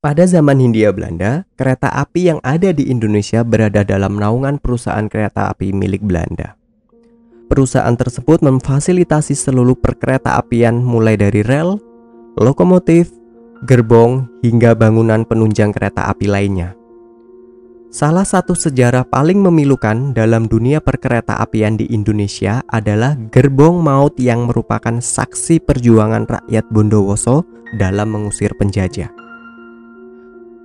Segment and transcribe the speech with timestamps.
[0.00, 5.52] Pada zaman Hindia Belanda, kereta api yang ada di Indonesia berada dalam naungan perusahaan kereta
[5.52, 6.56] api milik Belanda.
[7.52, 11.76] Perusahaan tersebut memfasilitasi seluruh perkereta apian mulai dari rel,
[12.40, 13.12] lokomotif,
[13.68, 16.72] gerbong, hingga bangunan penunjang kereta api lainnya.
[17.92, 24.48] Salah satu sejarah paling memilukan dalam dunia perkereta apian di Indonesia adalah gerbong maut yang
[24.48, 27.44] merupakan saksi perjuangan rakyat Bondowoso
[27.76, 29.19] dalam mengusir penjajah.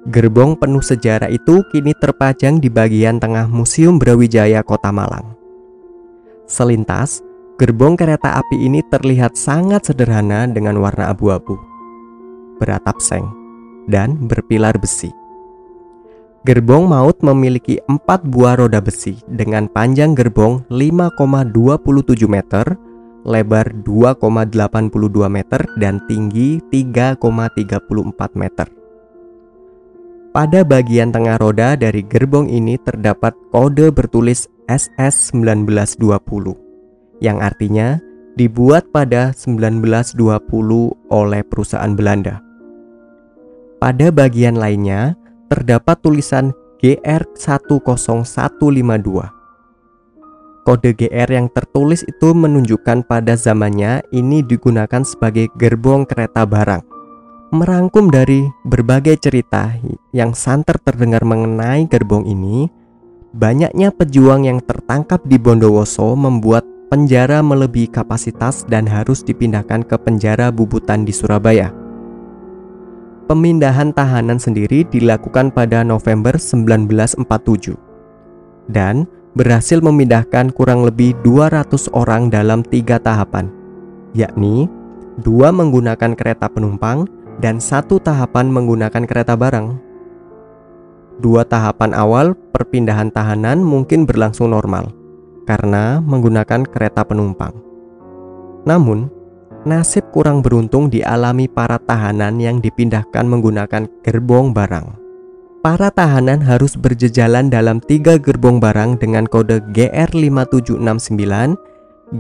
[0.06, 5.34] Gerbong penuh sejarah itu kini terpajang di bagian tengah Museum Brawijaya Kota Malang.
[6.46, 7.26] Selintas,
[7.58, 11.58] gerbong kereta api ini terlihat sangat sederhana dengan warna abu-abu,
[12.62, 13.26] beratap seng,
[13.90, 15.10] dan berpilar besi.
[16.46, 22.78] Gerbong maut memiliki empat buah roda besi dengan panjang gerbong 5,27 meter,
[23.26, 24.54] lebar 2,82
[25.34, 28.85] meter, dan tinggi 3,34 meter.
[30.36, 36.52] Pada bagian tengah roda dari gerbong ini terdapat kode bertulis SS1920
[37.24, 38.04] yang artinya
[38.36, 40.20] dibuat pada 1920
[41.08, 42.44] oleh perusahaan Belanda.
[43.80, 45.16] Pada bagian lainnya,
[45.48, 46.52] terdapat tulisan
[46.84, 49.08] GR10152.
[50.68, 56.95] Kode GR yang tertulis itu menunjukkan pada zamannya ini digunakan sebagai gerbong kereta barang.
[57.56, 59.72] Merangkum dari berbagai cerita
[60.12, 62.68] yang santer terdengar mengenai gerbong ini,
[63.32, 70.52] banyaknya pejuang yang tertangkap di Bondowoso membuat penjara melebihi kapasitas dan harus dipindahkan ke penjara
[70.52, 71.72] Bubutan di Surabaya.
[73.32, 77.24] Pemindahan tahanan sendiri dilakukan pada November 1947
[78.68, 83.48] dan berhasil memindahkan kurang lebih 200 orang dalam tiga tahapan,
[84.12, 84.68] yakni
[85.24, 87.08] dua menggunakan kereta penumpang
[87.40, 89.76] dan satu tahapan menggunakan kereta barang.
[91.20, 94.92] Dua tahapan awal perpindahan tahanan mungkin berlangsung normal
[95.48, 97.56] karena menggunakan kereta penumpang.
[98.68, 99.08] Namun,
[99.64, 105.00] nasib kurang beruntung dialami para tahanan yang dipindahkan menggunakan gerbong barang.
[105.64, 111.58] Para tahanan harus berjejalan dalam tiga gerbong barang dengan kode GR5769,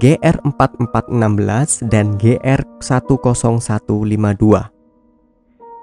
[0.02, 4.75] GR4416, dan GR10152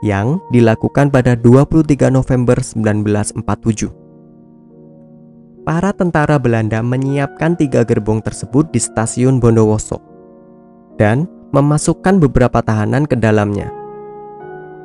[0.03, 4.03] yang dilakukan pada 23 November 1947.
[5.63, 10.03] Para tentara Belanda menyiapkan tiga gerbong tersebut di stasiun Bondowoso
[10.99, 13.71] dan memasukkan beberapa tahanan ke dalamnya.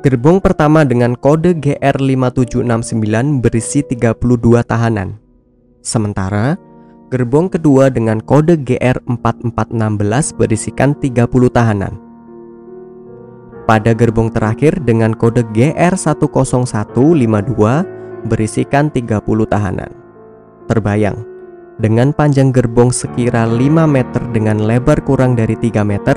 [0.06, 5.18] Gerbong pertama dengan kode GR5769 berisi 32 tahanan.
[5.82, 6.54] Sementara
[7.10, 12.07] gerbong kedua dengan kode GR4416 berisikan 30 tahanan.
[13.68, 17.60] Pada gerbong terakhir dengan kode GR10152
[18.32, 19.92] berisikan 30 tahanan.
[20.72, 21.20] Terbayang,
[21.76, 26.16] dengan panjang gerbong sekira 5 meter dengan lebar kurang dari 3 meter,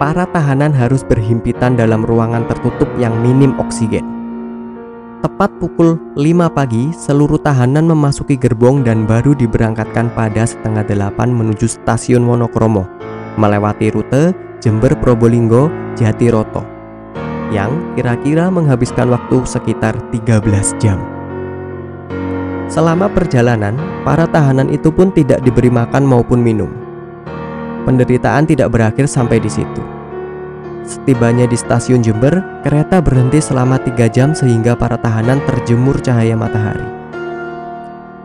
[0.00, 4.08] para tahanan harus berhimpitan dalam ruangan tertutup yang minim oksigen.
[5.20, 11.68] Tepat pukul 5 pagi, seluruh tahanan memasuki gerbong dan baru diberangkatkan pada setengah delapan menuju
[11.68, 12.88] stasiun Wonokromo,
[13.36, 14.32] melewati rute
[14.64, 16.75] Jember Probolinggo Jatiroto,
[17.54, 20.42] yang kira-kira menghabiskan waktu sekitar 13
[20.82, 20.98] jam.
[22.66, 26.86] Selama perjalanan, para tahanan itu pun tidak diberi makan maupun minum
[27.86, 29.78] Penderitaan tidak berakhir sampai di situ.
[30.82, 36.82] Setibanya di stasiun Jember, kereta berhenti selama tiga jam sehingga para tahanan terjemur cahaya matahari.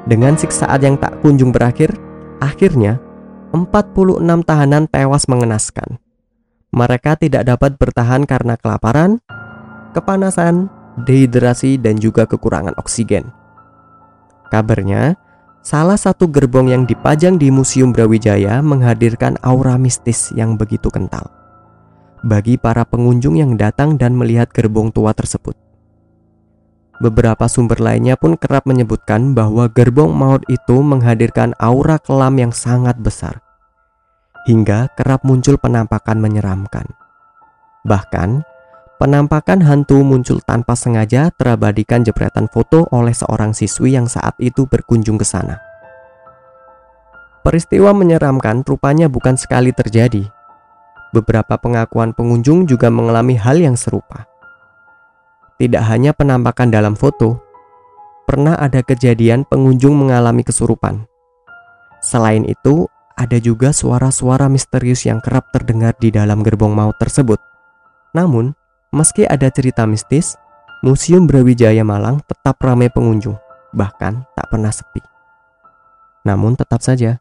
[0.10, 1.94] Dengan siksaan yang tak kunjung berakhir,
[2.42, 2.98] akhirnya
[3.54, 6.02] 46 tahanan tewas mengenaskan.
[6.72, 9.20] Mereka tidak dapat bertahan karena kelaparan,
[9.92, 10.72] kepanasan,
[11.04, 13.32] dehidrasi, dan juga kekurangan oksigen.
[14.48, 15.16] Kabarnya,
[15.62, 21.30] Salah satu gerbong yang dipajang di Museum Brawijaya menghadirkan aura mistis yang begitu kental
[22.22, 25.58] bagi para pengunjung yang datang dan melihat gerbong tua tersebut.
[27.02, 32.94] Beberapa sumber lainnya pun kerap menyebutkan bahwa gerbong maut itu menghadirkan aura kelam yang sangat
[33.02, 33.42] besar,
[34.46, 36.86] hingga kerap muncul penampakan menyeramkan.
[37.86, 38.46] Bahkan,
[39.02, 45.18] penampakan hantu muncul tanpa sengaja terabadikan jepretan foto oleh seorang siswi yang saat itu berkunjung
[45.18, 45.58] ke sana.
[47.42, 50.30] Peristiwa menyeramkan rupanya bukan sekali terjadi.
[51.10, 54.30] Beberapa pengakuan pengunjung juga mengalami hal yang serupa.
[55.58, 57.42] Tidak hanya penampakan dalam foto,
[58.30, 61.10] pernah ada kejadian pengunjung mengalami kesurupan.
[62.02, 62.86] Selain itu,
[63.16, 67.40] ada juga suara-suara misterius yang kerap terdengar di dalam gerbong maut tersebut.
[68.12, 68.56] Namun,
[68.92, 70.36] Meski ada cerita mistis,
[70.84, 73.40] Museum Brawijaya Malang tetap ramai pengunjung,
[73.72, 75.00] bahkan tak pernah sepi.
[76.28, 77.16] Namun tetap saja,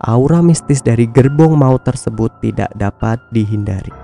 [0.00, 4.01] aura mistis dari gerbong maut tersebut tidak dapat dihindari.